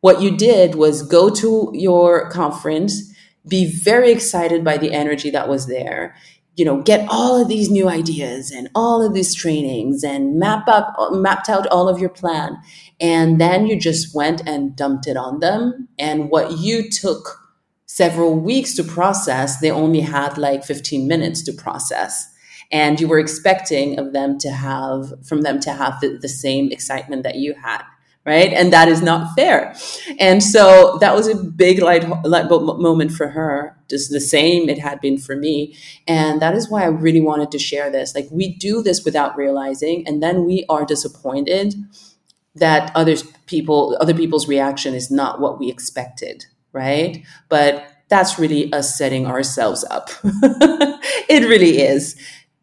what 0.00 0.20
you 0.20 0.36
did 0.36 0.74
was 0.74 1.02
go 1.02 1.30
to 1.30 1.70
your 1.72 2.28
conference 2.30 3.12
be 3.48 3.70
very 3.70 4.10
excited 4.10 4.64
by 4.64 4.76
the 4.76 4.92
energy 4.92 5.30
that 5.30 5.48
was 5.48 5.66
there 5.66 6.14
you 6.56 6.64
know 6.64 6.82
get 6.82 7.06
all 7.08 7.40
of 7.40 7.48
these 7.48 7.70
new 7.70 7.88
ideas 7.88 8.50
and 8.50 8.68
all 8.74 9.04
of 9.04 9.14
these 9.14 9.34
trainings 9.34 10.04
and 10.04 10.38
map 10.38 10.68
up 10.68 10.94
mapped 11.12 11.48
out 11.48 11.66
all 11.68 11.88
of 11.88 11.98
your 11.98 12.10
plan. 12.10 12.56
And 13.00 13.40
then 13.40 13.66
you 13.66 13.78
just 13.78 14.14
went 14.14 14.42
and 14.46 14.76
dumped 14.76 15.06
it 15.06 15.16
on 15.16 15.40
them. 15.40 15.88
And 15.98 16.30
what 16.30 16.58
you 16.58 16.88
took 16.88 17.43
several 17.94 18.34
weeks 18.34 18.74
to 18.74 18.82
process 18.82 19.60
they 19.60 19.70
only 19.70 20.00
had 20.00 20.36
like 20.36 20.64
15 20.64 21.06
minutes 21.06 21.42
to 21.42 21.52
process. 21.52 22.28
And 22.72 22.98
you 22.98 23.06
were 23.06 23.20
expecting 23.20 24.00
of 24.00 24.12
them 24.12 24.36
to 24.38 24.50
have 24.50 25.12
from 25.24 25.42
them 25.42 25.60
to 25.60 25.72
have 25.72 26.00
the, 26.00 26.18
the 26.20 26.28
same 26.28 26.72
excitement 26.72 27.22
that 27.22 27.36
you 27.36 27.54
had 27.54 27.82
right? 28.26 28.54
And 28.54 28.72
that 28.72 28.88
is 28.88 29.02
not 29.02 29.34
fair. 29.36 29.74
And 30.18 30.42
so 30.42 30.96
that 31.02 31.14
was 31.14 31.28
a 31.28 31.36
big 31.36 31.82
light, 31.82 32.08
light 32.24 32.48
moment 32.48 33.12
for 33.12 33.28
her 33.28 33.76
just 33.90 34.10
the 34.10 34.18
same 34.18 34.70
it 34.70 34.78
had 34.78 34.98
been 35.02 35.18
for 35.18 35.36
me. 35.36 35.76
And 36.08 36.40
that 36.40 36.54
is 36.54 36.70
why 36.70 36.84
i 36.84 36.86
really 36.86 37.20
wanted 37.20 37.50
to 37.50 37.58
share 37.58 37.90
this. 37.90 38.14
Like 38.14 38.28
we 38.30 38.56
do 38.56 38.82
this 38.82 39.04
without 39.04 39.36
realizing 39.36 40.08
and 40.08 40.22
then 40.22 40.46
we 40.46 40.64
are 40.70 40.86
disappointed 40.86 41.74
that 42.54 42.90
other 42.94 43.16
people 43.46 43.96
other 44.00 44.14
people's 44.14 44.48
reaction 44.48 44.94
is 44.94 45.10
not 45.10 45.40
what 45.40 45.58
we 45.58 45.68
expected 45.68 46.46
right? 46.74 47.24
But 47.48 47.88
that's 48.08 48.38
really 48.38 48.70
us 48.72 48.98
setting 48.98 49.26
ourselves 49.26 49.84
up. 49.90 50.10
It 51.28 51.48
really 51.48 51.80
is. 51.80 52.16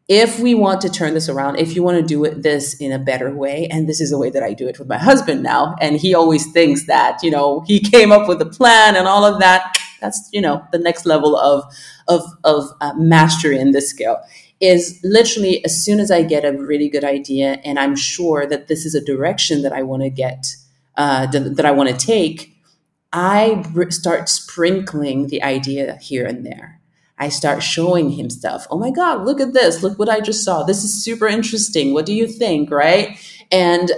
If 0.08 0.39
we 0.39 0.56
want 0.56 0.82
to 0.82 0.89
turn 0.89 1.13
this 1.13 1.30
around, 1.30 1.58
if 1.58 1.75
you 1.75 1.84
want 1.84 1.98
to 1.98 2.03
do 2.03 2.24
it 2.25 2.44
this 2.44 2.75
in 2.75 2.91
a 2.91 3.00
better 3.00 3.34
way, 3.34 3.68
and 3.72 3.88
this 3.88 4.01
is 4.01 4.12
the 4.12 4.18
way 4.18 4.30
that 4.30 4.44
I 4.44 4.53
do 4.53 4.68
it 4.68 4.77
with 4.77 4.89
my 4.89 4.98
husband 4.98 5.41
now, 5.41 5.75
and 5.80 5.96
he 5.96 6.13
always 6.13 6.51
thinks 6.51 6.86
that, 6.88 7.24
you 7.24 7.32
know, 7.32 7.62
he 7.62 7.80
came 7.80 8.12
up 8.12 8.27
with 8.27 8.41
a 8.41 8.46
plan 8.46 8.96
and 8.96 9.08
all 9.08 9.24
of 9.24 9.39
that. 9.39 9.77
That's, 10.01 10.30
you 10.34 10.41
know, 10.41 10.65
the 10.72 10.80
next 10.80 11.06
level 11.06 11.38
of, 11.38 11.63
of, 12.08 12.24
of 12.44 12.65
uh, 12.82 12.94
mastery 12.96 13.58
in 13.58 13.72
this 13.72 13.89
skill. 13.89 14.18
Is 14.60 15.00
literally 15.03 15.63
as 15.65 15.84
soon 15.84 16.00
as 16.00 16.12
I 16.12 16.22
get 16.22 16.46
a 16.46 16.51
really 16.51 16.88
good 16.88 17.03
idea 17.03 17.60
and 17.63 17.80
I'm 17.80 17.96
sure 17.96 18.46
that 18.46 18.68
this 18.68 18.86
is 18.86 18.94
a 18.94 19.03
direction 19.03 19.63
that 19.63 19.74
I 19.74 19.82
want 19.82 20.03
to 20.03 20.10
get, 20.10 20.56
uh, 20.98 21.25
that, 21.27 21.56
that 21.56 21.65
I 21.65 21.72
want 21.72 21.89
to 21.89 21.98
take, 21.98 22.53
I 23.13 23.63
start 23.89 24.30
sprinkling 24.30 25.27
the 25.27 25.44
idea 25.44 25.98
here 25.98 26.25
and 26.25 26.46
there. 26.46 26.80
I 27.18 27.30
start 27.30 27.62
showing 27.62 28.10
him 28.12 28.30
stuff. 28.30 28.65
Oh 28.72 28.80
my 28.80 28.89
God, 28.89 29.25
look 29.25 29.39
at 29.39 29.53
this. 29.53 29.84
Look 29.84 30.00
what 30.00 30.10
I 30.10 30.22
just 30.22 30.44
saw. 30.44 30.63
This 30.63 30.84
is 30.84 31.03
super 31.03 31.27
interesting. 31.27 31.94
What 31.94 32.06
do 32.06 32.13
you 32.13 32.25
think? 32.25 32.72
Right. 32.72 33.18
And 33.51 33.91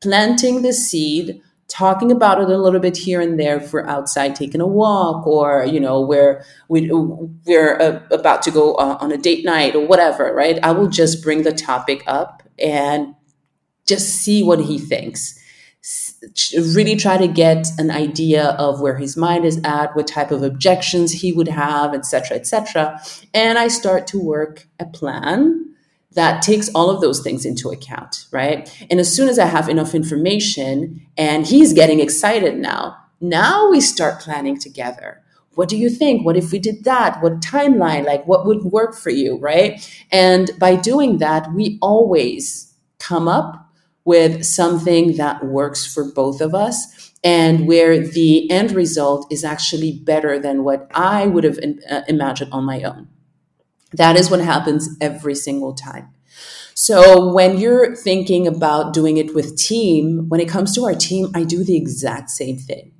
planting 0.00 0.62
the 0.62 0.72
seed, 0.72 1.42
talking 1.68 2.10
about 2.10 2.40
it 2.40 2.48
a 2.48 2.56
little 2.56 2.80
bit 2.80 2.96
here 2.96 3.20
and 3.20 3.38
there 3.38 3.60
for 3.60 3.86
outside 3.86 4.34
taking 4.34 4.62
a 4.62 4.66
walk 4.66 5.26
or, 5.26 5.66
you 5.66 5.78
know, 5.78 6.00
where 6.00 6.44
we, 6.68 6.90
we're 6.90 7.78
uh, 7.78 8.00
about 8.10 8.42
to 8.42 8.50
go 8.50 8.74
uh, 8.74 8.96
on 9.00 9.12
a 9.12 9.18
date 9.18 9.44
night 9.44 9.74
or 9.74 9.86
whatever. 9.86 10.32
Right. 10.32 10.58
I 10.62 10.72
will 10.72 10.88
just 10.88 11.22
bring 11.22 11.42
the 11.42 11.52
topic 11.52 12.02
up 12.06 12.42
and 12.58 13.14
just 13.86 14.08
see 14.08 14.42
what 14.42 14.60
he 14.60 14.78
thinks 14.78 15.38
really 16.56 16.96
try 16.96 17.16
to 17.16 17.26
get 17.26 17.66
an 17.78 17.90
idea 17.90 18.50
of 18.50 18.80
where 18.80 18.96
his 18.96 19.16
mind 19.16 19.44
is 19.44 19.60
at, 19.64 19.96
what 19.96 20.06
type 20.06 20.30
of 20.30 20.42
objections 20.42 21.12
he 21.12 21.32
would 21.32 21.48
have, 21.48 21.94
etc., 21.94 22.36
etc. 22.36 23.00
And 23.32 23.58
I 23.58 23.68
start 23.68 24.06
to 24.08 24.22
work 24.22 24.66
a 24.78 24.84
plan 24.84 25.66
that 26.12 26.42
takes 26.42 26.68
all 26.74 26.90
of 26.90 27.00
those 27.00 27.20
things 27.20 27.46
into 27.46 27.70
account, 27.70 28.26
right? 28.32 28.68
And 28.90 28.98
as 29.00 29.14
soon 29.14 29.28
as 29.28 29.38
I 29.38 29.46
have 29.46 29.68
enough 29.68 29.94
information 29.94 31.06
and 31.16 31.46
he's 31.46 31.72
getting 31.72 32.00
excited 32.00 32.56
now, 32.56 32.96
now 33.20 33.70
we 33.70 33.80
start 33.80 34.20
planning 34.20 34.58
together. 34.58 35.22
What 35.54 35.68
do 35.68 35.76
you 35.76 35.88
think? 35.90 36.24
What 36.24 36.36
if 36.36 36.52
we 36.52 36.58
did 36.58 36.84
that? 36.84 37.22
What 37.22 37.40
timeline? 37.40 38.04
Like, 38.06 38.26
what 38.26 38.46
would 38.46 38.64
work 38.64 38.94
for 38.94 39.10
you, 39.10 39.38
right? 39.38 39.80
And 40.10 40.50
by 40.58 40.76
doing 40.76 41.18
that, 41.18 41.52
we 41.52 41.78
always 41.80 42.74
come 42.98 43.28
up 43.28 43.59
with 44.04 44.44
something 44.44 45.16
that 45.16 45.44
works 45.44 45.86
for 45.92 46.10
both 46.12 46.40
of 46.40 46.54
us 46.54 47.12
and 47.22 47.66
where 47.66 47.98
the 47.98 48.50
end 48.50 48.72
result 48.72 49.26
is 49.30 49.44
actually 49.44 49.92
better 49.92 50.38
than 50.38 50.64
what 50.64 50.90
I 50.94 51.26
would 51.26 51.44
have 51.44 51.58
uh, 51.90 52.00
imagined 52.08 52.52
on 52.52 52.64
my 52.64 52.82
own. 52.82 53.08
That 53.92 54.16
is 54.16 54.30
what 54.30 54.40
happens 54.40 54.88
every 55.00 55.34
single 55.34 55.74
time. 55.74 56.08
So 56.74 57.32
when 57.32 57.58
you're 57.58 57.94
thinking 57.94 58.46
about 58.46 58.94
doing 58.94 59.18
it 59.18 59.34
with 59.34 59.56
team, 59.58 60.28
when 60.28 60.40
it 60.40 60.48
comes 60.48 60.74
to 60.74 60.84
our 60.84 60.94
team, 60.94 61.30
I 61.34 61.44
do 61.44 61.62
the 61.62 61.76
exact 61.76 62.30
same 62.30 62.56
thing. 62.56 62.92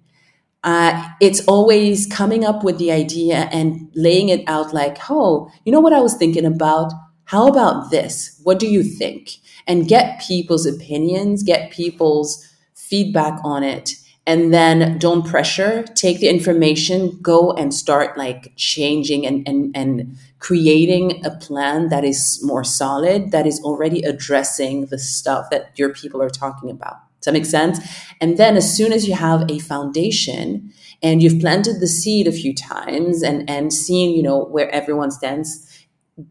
Uh, 0.63 1.09
it's 1.21 1.47
always 1.47 2.07
coming 2.07 2.45
up 2.45 2.63
with 2.63 2.77
the 2.77 2.93
idea 2.93 3.49
and 3.51 3.91
laying 3.95 4.29
it 4.29 4.45
out 4.47 4.75
like, 4.75 4.99
oh, 5.09 5.51
you 5.65 5.73
know 5.73 5.81
what 5.81 5.95
I 5.95 6.01
was 6.01 6.15
thinking 6.15 6.45
about? 6.45 6.93
How 7.25 7.47
about 7.47 7.91
this? 7.91 8.39
What 8.43 8.59
do 8.59 8.67
you 8.67 8.83
think? 8.83 9.31
And 9.67 9.89
get 9.89 10.21
people's 10.21 10.67
opinions, 10.67 11.43
get 11.43 11.71
people's 11.71 12.47
feedback 12.75 13.39
on 13.45 13.63
it 13.63 13.95
and 14.27 14.53
then 14.53 14.99
don't 14.99 15.27
pressure. 15.27 15.83
Take 15.95 16.21
the 16.21 16.29
information 16.29 17.19
go 17.23 17.53
and 17.53 17.75
start 17.75 18.17
like 18.19 18.53
changing 18.57 19.27
and, 19.27 19.47
and 19.49 19.77
and 19.77 20.17
creating 20.39 21.25
a 21.25 21.31
plan 21.31 21.89
that 21.89 22.05
is 22.05 22.41
more 22.43 22.65
solid 22.65 23.31
that 23.31 23.47
is 23.47 23.61
already 23.63 24.03
addressing 24.03 24.87
the 24.87 24.99
stuff 24.99 25.51
that 25.51 25.71
your 25.77 25.93
people 25.93 26.23
are 26.23 26.31
talking 26.31 26.71
about. 26.71 26.97
Does 27.21 27.27
that 27.27 27.33
make 27.33 27.45
sense? 27.45 27.79
And 28.21 28.39
then 28.39 28.57
as 28.57 28.75
soon 28.75 28.93
as 28.93 29.07
you 29.07 29.15
have 29.15 29.51
a 29.51 29.59
foundation 29.59 30.73
and 31.03 31.23
you've 31.23 31.41
planted 31.41 31.81
the 31.81 31.87
seed 31.87 32.27
a 32.27 32.33
few 32.33 32.55
times 32.55 33.23
and 33.23 33.49
and 33.49 33.73
seen 33.73 34.15
you 34.15 34.23
know 34.23 34.45
where 34.45 34.71
everyone 34.71 35.11
stands 35.11 35.67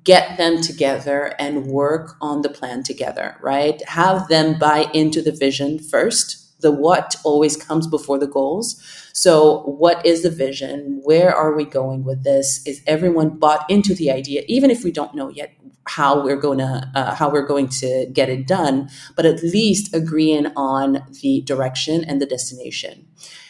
get 0.03 0.37
them 0.37 0.61
together 0.61 1.33
and 1.39 1.67
work 1.67 2.15
on 2.21 2.41
the 2.41 2.49
plan 2.49 2.83
together 2.83 3.37
right 3.41 3.81
have 3.87 4.27
them 4.27 4.57
buy 4.59 4.89
into 4.93 5.21
the 5.21 5.31
vision 5.31 5.79
first 5.79 6.49
the 6.59 6.71
what 6.71 7.15
always 7.23 7.55
comes 7.55 7.87
before 7.87 8.19
the 8.19 8.27
goals. 8.27 8.81
So, 9.13 9.61
what 9.63 10.05
is 10.05 10.23
the 10.23 10.29
vision? 10.29 11.01
Where 11.03 11.33
are 11.33 11.55
we 11.55 11.65
going 11.65 12.03
with 12.03 12.23
this? 12.23 12.65
Is 12.65 12.81
everyone 12.85 13.37
bought 13.37 13.69
into 13.69 13.93
the 13.93 14.11
idea, 14.11 14.43
even 14.47 14.69
if 14.69 14.83
we 14.83 14.91
don't 14.91 15.15
know 15.15 15.29
yet 15.29 15.53
how 15.87 16.23
we're 16.23 16.39
going 16.39 16.59
to 16.59 16.91
uh, 16.95 17.15
how 17.15 17.29
we're 17.29 17.47
going 17.47 17.69
to 17.69 18.07
get 18.11 18.29
it 18.29 18.47
done? 18.47 18.89
But 19.15 19.25
at 19.25 19.43
least 19.43 19.93
agreeing 19.95 20.47
on 20.55 21.05
the 21.21 21.41
direction 21.41 22.03
and 22.03 22.21
the 22.21 22.25
destination. 22.25 23.07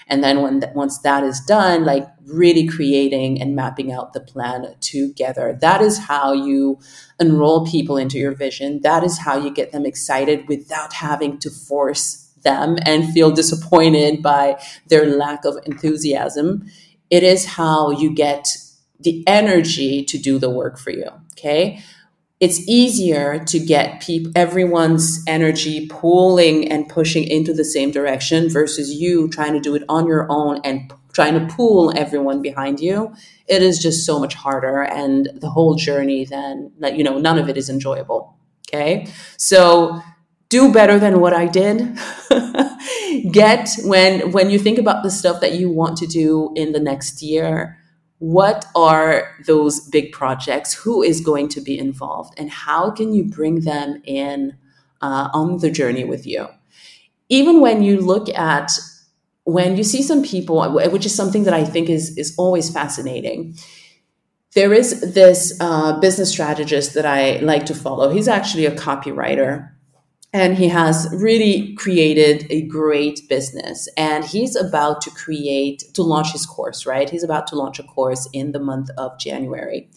And 0.09 0.23
then 0.23 0.41
when 0.41 0.61
th- 0.61 0.73
once 0.73 0.99
that 0.99 1.23
is 1.23 1.39
done, 1.41 1.85
like 1.85 2.07
really 2.25 2.67
creating 2.67 3.41
and 3.41 3.55
mapping 3.55 3.91
out 3.91 4.13
the 4.13 4.19
plan 4.19 4.75
together. 4.81 5.57
That 5.61 5.81
is 5.81 5.97
how 5.97 6.33
you 6.33 6.79
enroll 7.19 7.65
people 7.65 7.97
into 7.97 8.17
your 8.17 8.35
vision. 8.35 8.81
That 8.81 9.03
is 9.03 9.19
how 9.19 9.37
you 9.37 9.51
get 9.51 9.71
them 9.71 9.85
excited 9.85 10.47
without 10.47 10.93
having 10.93 11.39
to 11.39 11.49
force 11.49 12.31
them 12.43 12.77
and 12.85 13.11
feel 13.13 13.31
disappointed 13.31 14.21
by 14.21 14.61
their 14.87 15.05
lack 15.05 15.45
of 15.45 15.57
enthusiasm. 15.65 16.65
It 17.09 17.23
is 17.23 17.45
how 17.45 17.91
you 17.91 18.13
get 18.13 18.47
the 18.99 19.23
energy 19.27 20.03
to 20.05 20.17
do 20.17 20.39
the 20.39 20.49
work 20.49 20.77
for 20.77 20.91
you. 20.91 21.09
Okay. 21.33 21.81
It's 22.39 22.59
easier 22.69 23.43
to 23.45 23.59
get 23.59 24.01
people, 24.01 24.31
everyone's 24.33 25.21
energy 25.27 25.87
pulling 25.87 26.71
and 26.71 26.87
pushing 26.87 27.25
into 27.25 27.53
the 27.53 27.65
same 27.65 27.91
direction 27.91 28.49
versus 28.49 28.93
you 28.93 29.27
trying 29.29 29.53
to 29.53 29.59
do 29.59 29.75
it 29.75 29.83
on 29.89 30.07
your 30.07 30.25
own 30.29 30.61
and 30.63 30.93
trying 31.11 31.33
to 31.33 31.53
pull 31.53 31.91
everyone 31.97 32.41
behind 32.41 32.79
you. 32.79 33.13
It 33.47 33.61
is 33.61 33.79
just 33.79 34.05
so 34.05 34.19
much 34.19 34.35
harder. 34.35 34.83
And 34.83 35.29
the 35.35 35.49
whole 35.49 35.75
journey, 35.75 36.23
then, 36.23 36.71
like, 36.79 36.95
you 36.95 37.03
know, 37.03 37.17
none 37.17 37.37
of 37.37 37.49
it 37.49 37.57
is 37.57 37.69
enjoyable. 37.69 38.37
Okay. 38.69 39.07
So 39.37 40.01
do 40.49 40.71
better 40.71 40.99
than 40.99 41.19
what 41.19 41.33
I 41.33 41.45
did. 41.45 41.97
Get 43.31 43.69
when 43.83 44.31
when 44.31 44.49
you 44.49 44.59
think 44.59 44.77
about 44.77 45.03
the 45.03 45.11
stuff 45.11 45.41
that 45.41 45.53
you 45.53 45.69
want 45.69 45.97
to 45.97 46.07
do 46.07 46.53
in 46.55 46.71
the 46.71 46.79
next 46.79 47.21
year, 47.21 47.78
what 48.19 48.65
are 48.75 49.35
those 49.45 49.79
big 49.89 50.11
projects? 50.11 50.73
Who 50.73 51.01
is 51.01 51.21
going 51.21 51.47
to 51.49 51.61
be 51.61 51.77
involved, 51.77 52.33
and 52.37 52.49
how 52.49 52.91
can 52.91 53.13
you 53.13 53.23
bring 53.23 53.61
them 53.61 54.01
in 54.05 54.57
uh, 55.01 55.29
on 55.33 55.59
the 55.59 55.71
journey 55.71 56.03
with 56.03 56.27
you? 56.27 56.47
Even 57.29 57.61
when 57.61 57.81
you 57.81 57.99
look 57.99 58.29
at 58.29 58.71
when 59.45 59.77
you 59.77 59.83
see 59.83 60.03
some 60.03 60.23
people, 60.23 60.71
which 60.91 61.05
is 61.05 61.15
something 61.15 61.43
that 61.45 61.53
I 61.53 61.63
think 61.63 61.89
is 61.89 62.17
is 62.17 62.35
always 62.37 62.69
fascinating. 62.69 63.55
There 64.53 64.73
is 64.73 65.13
this 65.13 65.55
uh, 65.59 65.99
business 65.99 66.31
strategist 66.31 66.95
that 66.95 67.05
I 67.05 67.37
like 67.37 67.65
to 67.67 67.75
follow. 67.75 68.09
He's 68.09 68.27
actually 68.27 68.65
a 68.65 68.75
copywriter 68.75 69.69
and 70.31 70.57
he 70.57 70.67
has 70.67 71.07
really 71.11 71.73
created 71.75 72.45
a 72.49 72.61
great 72.61 73.27
business. 73.27 73.87
And 73.97 74.23
he's 74.23 74.55
about 74.55 75.01
to 75.01 75.11
create 75.11 75.83
to 75.93 76.03
launch 76.03 76.31
his 76.31 76.45
course 76.45 76.85
right? 76.85 77.09
He's 77.09 77.23
about 77.23 77.47
to 77.47 77.55
launch 77.55 77.79
a 77.79 77.83
course 77.83 78.27
in 78.33 78.51
the 78.51 78.59
month 78.59 78.89
of 78.97 79.19
january. 79.19 79.89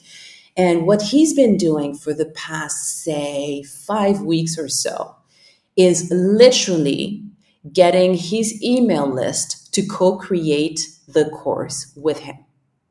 And 0.56 0.86
what 0.86 1.02
he's 1.02 1.34
been 1.34 1.56
doing 1.56 1.94
for 1.94 2.12
the 2.12 2.26
past 2.26 3.02
say 3.02 3.62
5 3.62 4.20
weeks 4.20 4.58
or 4.58 4.68
so 4.68 5.16
is 5.76 6.10
literally 6.10 7.24
getting 7.72 8.14
his 8.14 8.62
email 8.62 9.06
list 9.06 9.72
to 9.74 9.86
co-create 9.86 10.80
the 11.08 11.30
course 11.30 11.92
with 11.96 12.20
him. 12.20 12.36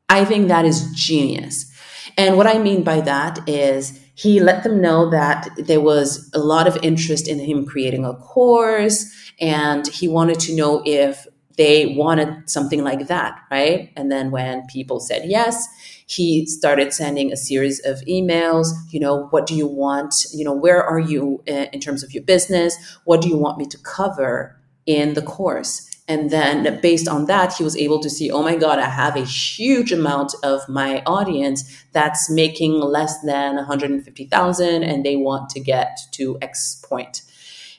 I 0.08 0.24
think 0.24 0.48
that 0.48 0.64
is 0.64 0.90
genius. 0.92 1.70
And 2.18 2.36
what 2.36 2.46
i 2.46 2.58
mean 2.58 2.82
by 2.82 3.00
that 3.00 3.48
is 3.48 3.98
he 4.14 4.40
let 4.40 4.62
them 4.62 4.80
know 4.80 5.10
that 5.10 5.48
there 5.58 5.80
was 5.80 6.30
a 6.34 6.38
lot 6.38 6.66
of 6.66 6.76
interest 6.82 7.28
in 7.28 7.38
him 7.38 7.64
creating 7.64 8.04
a 8.04 8.14
course 8.14 9.10
and 9.40 9.86
he 9.86 10.06
wanted 10.06 10.38
to 10.40 10.54
know 10.54 10.82
if 10.84 11.26
they 11.56 11.94
wanted 11.96 12.48
something 12.48 12.82
like 12.82 13.08
that, 13.08 13.38
right? 13.50 13.92
And 13.96 14.10
then 14.10 14.30
when 14.30 14.66
people 14.66 15.00
said 15.00 15.22
yes, 15.26 15.66
he 16.06 16.46
started 16.46 16.92
sending 16.92 17.32
a 17.32 17.36
series 17.36 17.80
of 17.84 18.00
emails. 18.02 18.68
You 18.90 19.00
know, 19.00 19.26
what 19.30 19.46
do 19.46 19.54
you 19.54 19.66
want? 19.66 20.14
You 20.32 20.44
know, 20.44 20.54
where 20.54 20.82
are 20.82 20.98
you 20.98 21.42
eh, 21.46 21.66
in 21.72 21.80
terms 21.80 22.02
of 22.02 22.12
your 22.12 22.22
business? 22.22 22.76
What 23.04 23.20
do 23.20 23.28
you 23.28 23.36
want 23.36 23.58
me 23.58 23.66
to 23.66 23.78
cover 23.78 24.56
in 24.86 25.14
the 25.14 25.22
course? 25.22 25.91
And 26.12 26.28
then 26.28 26.78
based 26.82 27.08
on 27.08 27.24
that, 27.24 27.54
he 27.54 27.64
was 27.64 27.74
able 27.74 27.98
to 28.00 28.10
see, 28.10 28.30
oh 28.30 28.42
my 28.42 28.54
God, 28.54 28.78
I 28.78 28.90
have 28.90 29.16
a 29.16 29.24
huge 29.24 29.92
amount 29.92 30.34
of 30.42 30.60
my 30.68 31.02
audience 31.06 31.64
that's 31.92 32.28
making 32.28 32.74
less 32.80 33.18
than 33.22 33.56
150,000 33.56 34.82
and 34.82 35.06
they 35.06 35.16
want 35.16 35.48
to 35.50 35.60
get 35.60 35.98
to 36.10 36.36
X 36.42 36.84
point. 36.86 37.22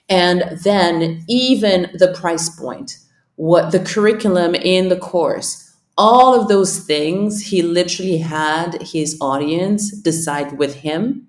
And 0.09 0.45
then 0.63 1.23
even 1.29 1.91
the 1.93 2.11
price 2.11 2.49
point, 2.49 2.97
what 3.35 3.71
the 3.71 3.79
curriculum 3.79 4.55
in 4.55 4.89
the 4.89 4.97
course, 4.97 5.71
all 5.95 6.33
of 6.33 6.47
those 6.47 6.79
things, 6.79 7.49
he 7.51 7.61
literally 7.61 8.17
had 8.17 8.81
his 8.81 9.15
audience 9.21 9.91
decide 9.91 10.57
with 10.57 10.77
him. 10.77 11.27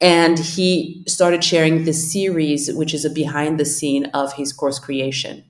And 0.00 0.38
he 0.38 1.04
started 1.06 1.44
sharing 1.44 1.84
this 1.84 2.10
series, 2.10 2.72
which 2.72 2.94
is 2.94 3.04
a 3.04 3.10
behind 3.10 3.60
the 3.60 3.66
scene 3.66 4.06
of 4.14 4.32
his 4.32 4.54
course 4.54 4.78
creation 4.78 5.44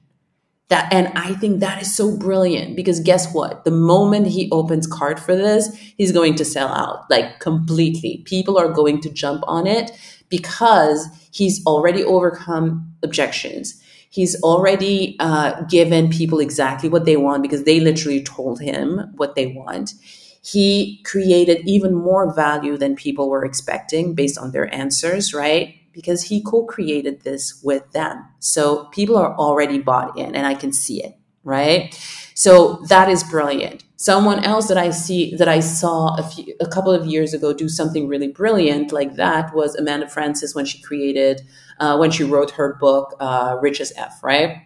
that 0.71 0.93
and 0.93 1.09
i 1.17 1.35
think 1.35 1.61
that 1.61 1.81
is 1.83 1.95
so 1.95 2.17
brilliant 2.17 2.77
because 2.77 3.01
guess 3.01 3.33
what? 3.35 3.65
The 3.65 3.71
moment 3.71 4.29
he 4.29 4.49
opens 4.51 4.87
card 4.87 5.21
for 5.21 5.37
this 5.37 5.75
he's 5.99 6.13
going 6.13 6.37
to 6.37 6.45
sell 6.45 6.69
out 6.69 7.11
like 7.11 7.41
completely. 7.41 8.23
People 8.25 8.59
are 8.59 8.69
going 8.73 9.01
to 9.03 9.11
jump 9.11 9.45
on 9.47 9.67
it 9.67 9.91
because 10.29 11.07
he's 11.33 11.65
already 11.67 12.05
overcome 12.05 12.95
objections. 13.03 13.81
He's 14.11 14.41
already 14.43 15.17
uh, 15.21 15.63
given 15.63 16.09
people 16.11 16.41
exactly 16.41 16.89
what 16.89 17.05
they 17.05 17.17
want 17.17 17.43
because 17.43 17.65
they 17.65 17.81
literally 17.81 18.23
told 18.25 18.61
him 18.61 19.13
what 19.17 19.35
they 19.37 19.49
want. 19.49 19.95
He 20.43 21.03
created 21.05 21.63
even 21.67 21.95
more 21.95 22.35
value 22.35 22.77
than 22.77 22.97
people 22.97 23.29
were 23.29 23.45
expecting 23.45 24.15
based 24.15 24.39
on 24.39 24.53
their 24.53 24.73
answers 24.75 25.35
right 25.35 25.75
because 25.93 26.23
he 26.25 26.43
co-created 26.43 27.23
this 27.23 27.61
with 27.63 27.91
them. 27.93 28.27
So 28.39 28.87
people 28.87 29.17
are 29.17 29.35
already 29.37 29.79
bought 29.79 30.17
in 30.19 30.35
and 30.35 30.47
I 30.47 30.55
can 30.55 30.73
see 30.73 31.03
it, 31.03 31.15
right? 31.45 31.95
So 32.35 32.83
that 32.89 33.09
is 33.09 33.23
brilliant. 33.25 33.85
Someone 33.97 34.45
else 34.45 34.69
that 34.69 34.79
I 34.79 34.91
see 34.91 35.35
that 35.37 35.49
I 35.49 35.61
saw 35.61 36.17
a 36.17 36.23
few 36.23 36.55
a 36.61 36.67
couple 36.67 36.93
of 36.93 37.07
years 37.07 37.35
ago 37.35 37.53
do 37.53 37.69
something 37.69 38.09
really 38.09 38.29
brilliant 38.29 38.93
like 38.93 39.17
that 39.17 39.55
was 39.55 39.75
Amanda 39.75 40.09
Frances 40.09 40.55
when 40.55 40.65
she 40.65 40.81
created 40.81 41.43
uh, 41.79 41.97
when 41.99 42.11
she 42.11 42.25
wrote 42.25 42.53
her 42.53 42.75
book 42.81 43.15
uh, 43.21 43.59
Rich 43.61 43.81
as 43.81 43.93
F, 43.97 44.23
right? 44.23 44.63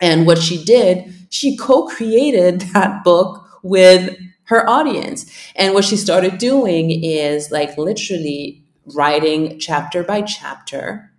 And 0.00 0.26
what 0.26 0.38
she 0.38 0.62
did, 0.62 1.12
she 1.30 1.56
co-created 1.56 2.60
that 2.72 3.04
book 3.04 3.44
with 3.62 4.16
her 4.44 4.68
audience. 4.68 5.30
And 5.56 5.74
what 5.74 5.84
she 5.84 5.96
started 5.96 6.38
doing 6.38 6.90
is 6.90 7.50
like 7.50 7.76
literally 7.76 8.62
writing 8.94 9.58
chapter 9.58 10.02
by 10.02 10.22
chapter 10.22 11.10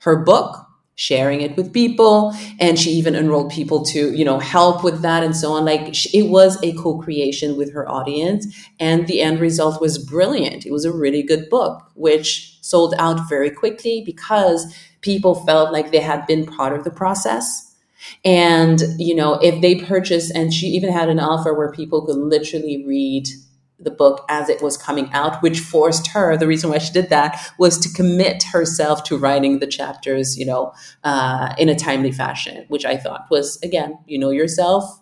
her 0.00 0.24
book 0.24 0.66
sharing 0.94 1.42
it 1.42 1.56
with 1.56 1.74
people 1.74 2.32
and 2.58 2.78
she 2.78 2.90
even 2.90 3.14
enrolled 3.14 3.50
people 3.52 3.84
to 3.84 4.14
you 4.14 4.24
know 4.24 4.38
help 4.38 4.82
with 4.82 5.02
that 5.02 5.22
and 5.22 5.36
so 5.36 5.52
on. 5.52 5.64
Like 5.64 5.94
it 6.14 6.30
was 6.30 6.62
a 6.62 6.72
co-creation 6.72 7.56
with 7.56 7.72
her 7.74 7.88
audience 7.88 8.46
and 8.80 9.06
the 9.06 9.20
end 9.20 9.40
result 9.40 9.80
was 9.80 9.98
brilliant. 9.98 10.64
It 10.64 10.72
was 10.72 10.86
a 10.86 10.92
really 10.92 11.22
good 11.22 11.50
book 11.50 11.82
which 11.94 12.58
sold 12.62 12.94
out 12.98 13.28
very 13.28 13.50
quickly 13.50 14.02
because 14.06 14.74
people 15.02 15.34
felt 15.34 15.70
like 15.70 15.92
they 15.92 16.00
had 16.00 16.26
been 16.26 16.46
part 16.46 16.72
of 16.76 16.84
the 16.84 16.90
process. 16.90 17.74
And 18.24 18.80
you 18.98 19.14
know 19.14 19.34
if 19.34 19.60
they 19.60 19.74
purchased 19.74 20.32
and 20.34 20.52
she 20.52 20.68
even 20.68 20.92
had 20.92 21.10
an 21.10 21.20
offer 21.20 21.52
where 21.52 21.72
people 21.72 22.06
could 22.06 22.16
literally 22.16 22.84
read 22.86 23.28
the 23.78 23.90
book 23.90 24.24
as 24.28 24.48
it 24.48 24.62
was 24.62 24.76
coming 24.76 25.10
out, 25.12 25.42
which 25.42 25.60
forced 25.60 26.08
her. 26.08 26.36
The 26.36 26.46
reason 26.46 26.70
why 26.70 26.78
she 26.78 26.92
did 26.92 27.10
that 27.10 27.52
was 27.58 27.78
to 27.78 27.92
commit 27.92 28.42
herself 28.44 29.04
to 29.04 29.18
writing 29.18 29.58
the 29.58 29.66
chapters, 29.66 30.38
you 30.38 30.46
know, 30.46 30.72
uh, 31.04 31.54
in 31.58 31.68
a 31.68 31.74
timely 31.74 32.12
fashion, 32.12 32.64
which 32.68 32.84
I 32.84 32.96
thought 32.96 33.26
was 33.30 33.60
again, 33.62 33.98
you 34.06 34.18
know 34.18 34.30
yourself. 34.30 35.00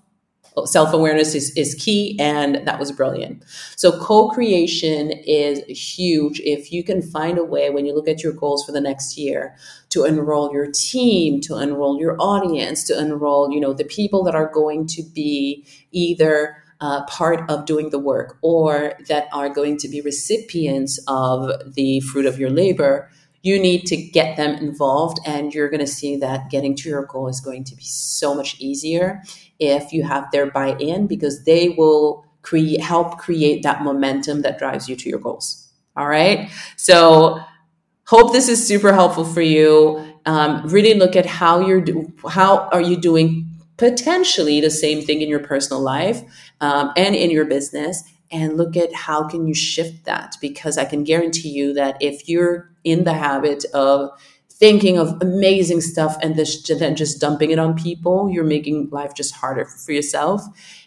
Self 0.67 0.93
awareness 0.93 1.35
is, 1.35 1.51
is 1.57 1.75
key, 1.75 2.17
and 2.21 2.65
that 2.65 2.79
was 2.79 2.93
brilliant. 2.93 3.43
So, 3.75 3.99
co 3.99 4.29
creation 4.29 5.11
is 5.11 5.59
huge. 5.67 6.39
If 6.45 6.71
you 6.71 6.85
can 6.85 7.03
find 7.03 7.39
a 7.39 7.45
way 7.45 7.71
when 7.71 7.87
you 7.87 7.93
look 7.93 8.07
at 8.07 8.23
your 8.23 8.33
goals 8.33 8.65
for 8.65 8.71
the 8.71 8.81
next 8.81 9.19
year 9.19 9.57
to 9.89 10.05
enroll 10.05 10.53
your 10.53 10.71
team, 10.71 11.41
to 11.41 11.59
enroll 11.59 11.99
your 11.99 12.17
audience, 12.21 12.85
to 12.85 12.97
enroll, 12.97 13.51
you 13.51 13.59
know, 13.59 13.73
the 13.73 13.85
people 13.85 14.23
that 14.23 14.37
are 14.37 14.49
going 14.53 14.87
to 14.89 15.03
be 15.03 15.67
either 15.91 16.64
uh, 16.81 17.05
part 17.07 17.49
of 17.51 17.67
doing 17.67 17.91
the 17.91 17.99
work 17.99 18.39
or 18.43 18.95
that 19.09 19.29
are 19.33 19.49
going 19.49 19.77
to 19.79 19.89
be 19.89 20.01
recipients 20.01 20.99
of 21.09 21.75
the 21.75 22.01
fruit 22.01 22.27
of 22.27 22.39
your 22.39 22.51
labor, 22.51 23.09
you 23.43 23.61
need 23.61 23.85
to 23.87 23.97
get 23.97 24.37
them 24.37 24.55
involved. 24.55 25.19
And 25.27 25.55
you're 25.55 25.69
going 25.69 25.81
to 25.81 25.87
see 25.87 26.17
that 26.17 26.51
getting 26.51 26.75
to 26.77 26.89
your 26.89 27.05
goal 27.05 27.29
is 27.29 27.41
going 27.41 27.65
to 27.65 27.77
be 27.77 27.85
so 27.85 28.35
much 28.35 28.59
easier 28.59 29.23
if 29.59 29.93
you 29.93 30.03
have 30.03 30.31
their 30.33 30.51
buy 30.51 30.77
in 30.79 31.07
because 31.07 31.45
they 31.45 31.71
will 31.71 32.27
create, 32.43 32.81
help 32.81 33.19
create 33.19 33.63
that 33.63 33.83
momentum 33.83 34.43
that 34.43 34.59
drives 34.59 34.89
you 34.89 34.97
to 34.97 35.09
your 35.09 35.19
goals. 35.19 35.73
All 35.97 36.09
right. 36.09 36.51
So, 36.77 37.41
hope 38.07 38.33
this 38.33 38.49
is 38.49 38.67
super 38.67 38.93
helpful 38.93 39.25
for 39.25 39.41
you. 39.41 40.05
Um, 40.27 40.67
really 40.67 40.95
look 40.95 41.17
at 41.17 41.27
how 41.27 41.61
you're 41.61 41.81
do- 41.81 42.13
how 42.29 42.69
are 42.71 42.81
you 42.81 42.97
doing 42.97 43.54
potentially 43.77 44.61
the 44.61 44.71
same 44.71 45.03
thing 45.03 45.21
in 45.21 45.29
your 45.29 45.41
personal 45.41 45.83
life 45.83 46.23
um, 46.61 46.93
and 46.97 47.15
in 47.15 47.31
your 47.31 47.45
business 47.45 48.05
and 48.31 48.57
look 48.57 48.77
at 48.77 48.93
how 48.93 49.29
can 49.29 49.47
you 49.47 49.55
shift 49.55 50.05
that? 50.05 50.37
Because 50.41 50.79
i 50.79 50.85
can 50.85 51.05
guarantee 51.05 51.51
you 51.51 51.73
that 51.75 51.97
if 52.01 52.29
you're 52.29 52.71
in 52.85 53.05
the 53.05 53.15
habit 53.15 53.65
of 53.73 54.11
thinking 54.51 54.99
of 54.99 55.21
amazing 55.21 55.81
stuff 55.81 56.17
and 56.23 56.37
this, 56.37 56.63
then 56.69 56.95
just 56.95 57.21
dumping 57.21 57.51
it 57.51 57.59
on 57.59 57.75
people 57.77 58.31
you're 58.31 58.45
making 58.45 58.89
life 58.91 59.15
just 59.15 59.35
harder 59.35 59.65
for 59.65 59.93
yourself 59.93 60.43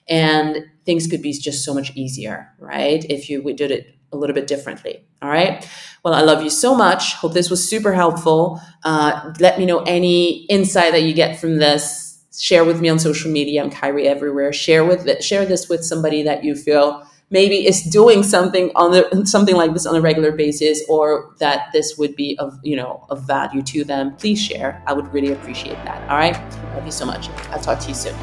and 0.07 0.65
things 0.85 1.05
could 1.05 1.21
be 1.21 1.33
just 1.33 1.65
so 1.65 1.73
much 1.73 1.91
easier 1.95 2.51
right? 2.59 3.05
If 3.09 3.29
you 3.29 3.41
did 3.53 3.71
it 3.71 3.95
a 4.13 4.17
little 4.17 4.33
bit 4.33 4.47
differently 4.47 5.03
all 5.21 5.29
right? 5.29 5.67
Well 6.03 6.13
i 6.13 6.21
love 6.21 6.43
you 6.43 6.49
so 6.49 6.75
much. 6.75 7.15
Hope 7.15 7.33
this 7.33 7.49
was 7.49 7.67
super 7.67 7.93
helpful. 7.93 8.61
Uh, 8.83 9.33
let 9.39 9.59
me 9.59 9.65
know 9.65 9.79
any 9.79 10.45
insight 10.45 10.93
that 10.93 11.01
you 11.01 11.13
get 11.13 11.39
from 11.39 11.57
this 11.57 12.06
share 12.37 12.63
with 12.63 12.79
me 12.81 12.89
on 12.89 12.99
social 12.99 13.31
media. 13.31 13.63
I'm 13.63 13.69
Khiry 13.71 14.05
everywhere. 14.05 14.53
Share 14.53 14.85
with 14.85 15.07
it, 15.07 15.23
share 15.23 15.45
this 15.45 15.67
with 15.69 15.83
somebody 15.83 16.23
that 16.23 16.43
you 16.43 16.55
feel 16.55 17.07
maybe 17.29 17.67
is 17.67 17.81
doing 17.83 18.23
something 18.23 18.71
on 18.75 18.91
the, 18.91 19.25
something 19.25 19.55
like 19.55 19.73
this 19.73 19.85
on 19.85 19.95
a 19.95 20.01
regular 20.01 20.31
basis, 20.31 20.81
or 20.87 21.33
that 21.39 21.69
this 21.73 21.97
would 21.97 22.15
be 22.15 22.37
of 22.39 22.57
you 22.63 22.75
know 22.75 23.05
of 23.09 23.25
value 23.27 23.61
to 23.63 23.83
them. 23.83 24.15
Please 24.15 24.41
share. 24.41 24.81
I 24.87 24.93
would 24.93 25.11
really 25.13 25.33
appreciate 25.33 25.77
that. 25.85 26.09
All 26.09 26.17
right. 26.17 26.37
Love 26.75 26.85
you 26.85 26.91
so 26.91 27.05
much. 27.05 27.29
I'll 27.51 27.59
talk 27.59 27.79
to 27.79 27.89
you 27.89 27.95
soon. 27.95 28.15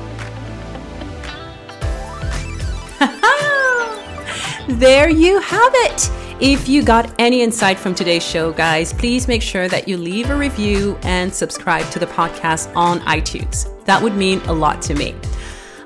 there 4.79 5.11
you 5.11 5.41
have 5.41 5.73
it. 5.75 6.24
If 6.41 6.69
you 6.69 6.83
got 6.83 7.15
any 7.21 7.43
insight 7.43 7.79
from 7.79 7.95
today's 7.95 8.25
show, 8.25 8.53
guys, 8.53 8.93
please 8.93 9.29
make 9.29 9.41
sure 9.41 9.69
that 9.69 9.87
you 9.87 9.97
leave 9.97 10.31
a 10.31 10.37
review 10.37 10.99
and 11.03 11.33
subscribe 11.33 11.89
to 11.93 12.01
the 12.01 12.07
podcast 12.07 12.75
on 12.75 12.99
iTunes. 13.03 13.71
That 13.85 14.03
would 14.03 14.17
mean 14.17 14.41
a 14.43 14.53
lot 14.53 14.83
to 14.83 14.95
me. 14.95 15.15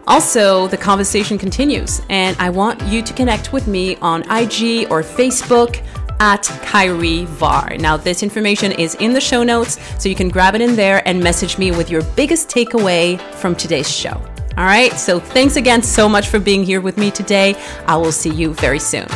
Also, 0.07 0.67
the 0.69 0.77
conversation 0.77 1.37
continues, 1.37 2.01
and 2.09 2.35
I 2.39 2.49
want 2.49 2.83
you 2.85 3.03
to 3.03 3.13
connect 3.13 3.53
with 3.53 3.67
me 3.67 3.97
on 3.97 4.23
IG 4.23 4.91
or 4.91 5.03
Facebook 5.03 5.85
at 6.19 6.45
Khiry 6.45 7.27
Var. 7.27 7.77
Now, 7.79 7.99
this 7.99 8.23
information 8.23 8.73
is 8.73 8.95
in 8.95 9.13
the 9.13 9.21
show 9.21 9.43
notes, 9.43 9.79
so 10.03 10.09
you 10.09 10.15
can 10.15 10.31
grab 10.31 10.55
it 10.55 10.63
in 10.63 10.77
there 10.77 11.07
and 11.07 11.23
message 11.23 11.59
me 11.59 11.73
with 11.73 11.91
your 11.91 12.03
biggest 12.17 12.49
takeaway 12.49 13.21
from 13.35 13.55
today's 13.55 13.91
show. 13.91 14.15
All 14.57 14.65
right, 14.65 14.93
so 14.95 15.21
thanks 15.21 15.57
again 15.57 15.83
so 15.83 16.09
much 16.09 16.29
for 16.29 16.39
being 16.39 16.65
here 16.65 16.81
with 16.81 16.97
me 16.97 17.11
today. 17.11 17.55
I 17.87 17.99
will 17.99 18.13
see 18.13 18.31
you 18.31 18.55
very 18.55 18.79
soon. 18.79 19.07